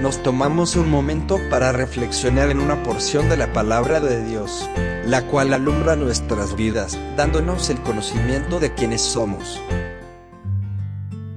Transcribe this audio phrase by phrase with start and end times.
[0.00, 4.68] nos tomamos un momento para reflexionar en una porción de la palabra de Dios,
[5.04, 9.60] la cual alumbra nuestras vidas, dándonos el conocimiento de quienes somos.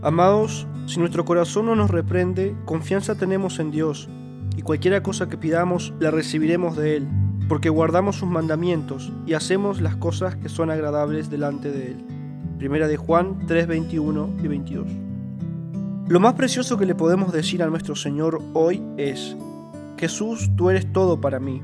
[0.03, 4.09] Amados, si nuestro corazón no nos reprende, confianza tenemos en Dios,
[4.55, 7.07] y cualquiera cosa que pidamos la recibiremos de Él,
[7.49, 12.05] porque guardamos sus mandamientos y hacemos las cosas que son agradables delante de Él.
[12.59, 15.10] Primera de Juan 3, 21 y 22.
[16.11, 19.37] Lo más precioso que le podemos decir a nuestro Señor hoy es,
[19.97, 21.61] Jesús, tú eres todo para mí.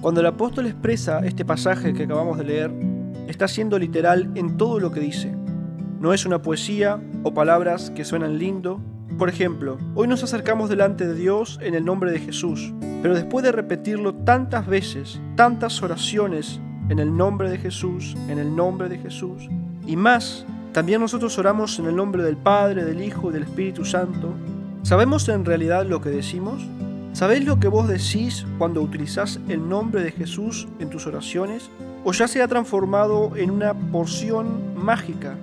[0.00, 2.72] Cuando el apóstol expresa este pasaje que acabamos de leer,
[3.28, 5.36] está siendo literal en todo lo que dice.
[6.00, 8.80] No es una poesía o palabras que suenan lindo.
[9.18, 12.72] Por ejemplo, hoy nos acercamos delante de Dios en el nombre de Jesús,
[13.02, 16.58] pero después de repetirlo tantas veces, tantas oraciones
[16.88, 19.50] en el nombre de Jesús, en el nombre de Jesús,
[19.86, 23.84] y más también nosotros oramos en el nombre del Padre, del Hijo y del Espíritu
[23.84, 24.34] Santo.
[24.82, 26.66] ¿Sabemos en realidad lo que decimos?
[27.12, 31.70] ¿Sabéis lo que vos decís cuando utilizás el nombre de Jesús en tus oraciones?
[32.02, 35.36] ¿O ya se ha transformado en una porción mágica,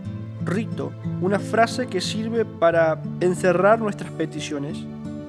[0.44, 4.80] rito, una frase que sirve para encerrar nuestras peticiones?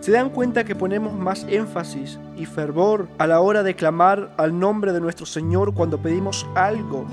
[0.00, 4.58] ¿Se dan cuenta que ponemos más énfasis y fervor a la hora de clamar al
[4.58, 7.06] nombre de nuestro Señor cuando pedimos algo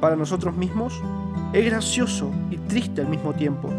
[0.00, 1.00] para nosotros mismos?
[1.52, 3.70] Es gracioso y triste al mismo tiempo.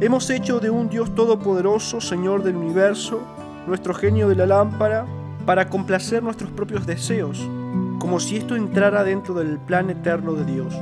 [0.00, 3.20] Hemos hecho de un Dios todopoderoso, Señor del universo,
[3.66, 5.06] nuestro genio de la lámpara,
[5.44, 7.38] para complacer nuestros propios deseos,
[7.98, 10.74] como si esto entrara dentro del plan eterno de Dios.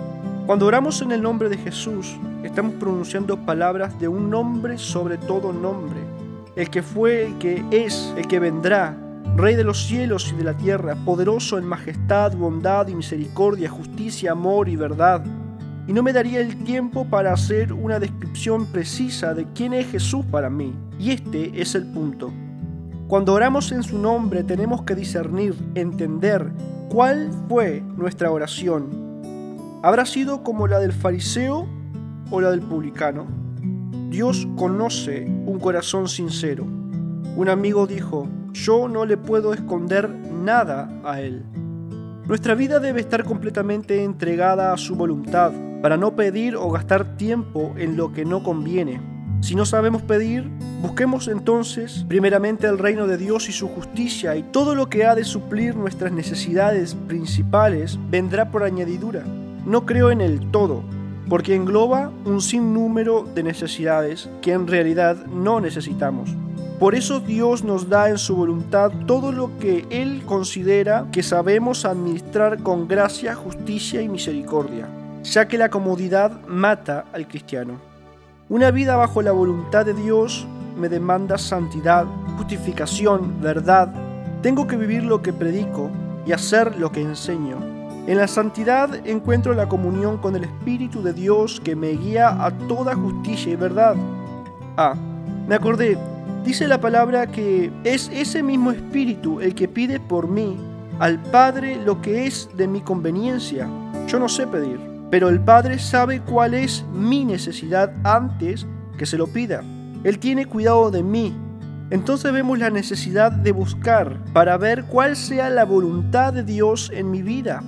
[0.47, 5.53] Cuando oramos en el nombre de Jesús, estamos pronunciando palabras de un nombre sobre todo
[5.53, 6.01] nombre,
[6.55, 8.97] el que fue, el que es, el que vendrá,
[9.37, 14.33] Rey de los cielos y de la tierra, poderoso en majestad, bondad y misericordia, justicia,
[14.33, 15.25] amor y verdad
[15.89, 20.25] y no me daría el tiempo para hacer una descripción precisa de quién es Jesús
[20.27, 20.75] para mí.
[20.99, 22.33] Y este es el punto.
[23.07, 26.51] Cuando oramos en su nombre tenemos que discernir, entender
[26.89, 29.81] cuál fue nuestra oración.
[29.85, 31.69] ¿Habrá sido como la del fariseo
[32.31, 33.27] o la del publicano?
[34.11, 36.65] Dios conoce un corazón sincero.
[36.65, 41.45] Un amigo dijo, yo no le puedo esconder nada a él.
[42.27, 45.53] Nuestra vida debe estar completamente entregada a su voluntad
[45.83, 49.01] para no pedir o gastar tiempo en lo que no conviene.
[49.43, 50.49] Si no sabemos pedir,
[50.81, 55.15] busquemos entonces primeramente el reino de Dios y su justicia y todo lo que ha
[55.15, 59.23] de suplir nuestras necesidades principales vendrá por añadidura.
[59.67, 60.83] No creo en el todo,
[61.29, 66.35] porque engloba un sinnúmero de necesidades que en realidad no necesitamos.
[66.79, 71.87] Por eso Dios nos da en su voluntad todo lo que Él considera que sabemos
[71.87, 74.87] administrar con gracia, justicia y misericordia,
[75.23, 77.81] ya que la comodidad mata al cristiano.
[78.51, 82.05] Una vida bajo la voluntad de Dios me demanda santidad,
[82.37, 83.89] justificación, verdad.
[84.43, 85.91] Tengo que vivir lo que predico
[86.27, 87.57] y hacer lo que enseño.
[88.07, 92.51] En la santidad encuentro la comunión con el Espíritu de Dios que me guía a
[92.69, 93.97] toda justicia y verdad.
[94.77, 94.95] Ah,
[95.49, 95.97] me acordé,
[96.47, 100.57] Dice la palabra que es ese mismo espíritu el que pide por mí
[101.01, 103.69] al Padre lo que es de mi conveniencia.
[104.07, 104.79] Yo no sé pedir,
[105.11, 108.65] pero el Padre sabe cuál es mi necesidad antes
[108.97, 109.65] que se lo pida.
[110.05, 111.37] Él tiene cuidado de mí.
[111.91, 117.11] Entonces vemos la necesidad de buscar para ver cuál sea la voluntad de Dios en
[117.11, 117.61] mi vida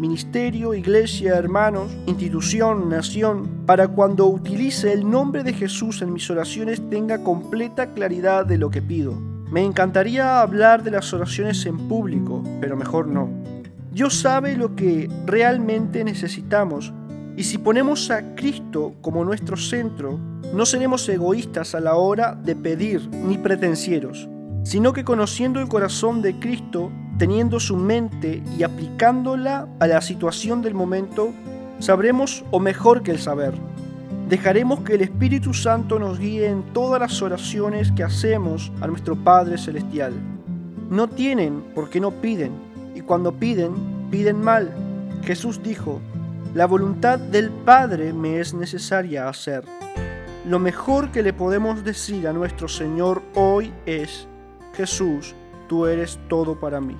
[0.00, 6.80] ministerio, iglesia, hermanos, institución, nación, para cuando utilice el nombre de Jesús en mis oraciones
[6.88, 9.12] tenga completa claridad de lo que pido.
[9.50, 13.28] Me encantaría hablar de las oraciones en público, pero mejor no.
[13.92, 16.94] Dios sabe lo que realmente necesitamos
[17.36, 20.18] y si ponemos a Cristo como nuestro centro,
[20.54, 24.28] no seremos egoístas a la hora de pedir ni pretencieros,
[24.62, 30.62] sino que conociendo el corazón de Cristo teniendo su mente y aplicándola a la situación
[30.62, 31.34] del momento,
[31.78, 33.52] sabremos o mejor que el saber.
[34.30, 39.16] Dejaremos que el Espíritu Santo nos guíe en todas las oraciones que hacemos a nuestro
[39.16, 40.14] Padre Celestial.
[40.88, 42.52] No tienen porque no piden,
[42.94, 43.74] y cuando piden,
[44.10, 44.72] piden mal.
[45.22, 46.00] Jesús dijo,
[46.54, 49.62] la voluntad del Padre me es necesaria hacer.
[50.48, 54.26] Lo mejor que le podemos decir a nuestro Señor hoy es,
[54.72, 55.34] Jesús,
[55.70, 56.96] tú eres todo para mí.